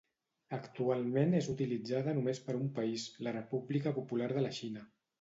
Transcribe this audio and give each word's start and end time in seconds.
Actualment 0.55 1.35
és 1.41 1.51
utilitzada 1.53 2.17
només 2.21 2.41
per 2.49 2.57
un 2.63 2.75
país, 2.81 3.07
la 3.29 3.37
República 3.39 3.97
Popular 4.03 4.35
de 4.37 4.49
la 4.49 4.57
Xina. 4.63 4.89